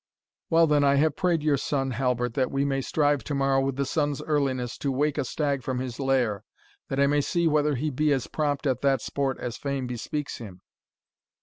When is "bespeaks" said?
9.85-10.39